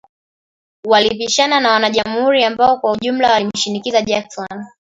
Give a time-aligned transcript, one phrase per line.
[0.85, 4.65] Walipishana na wajamhuri ambao kwa ujumla walimshinikiza Jackson.